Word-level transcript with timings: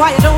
why 0.00 0.12
you 0.12 0.18
don't 0.20 0.29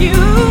you. 0.00 0.45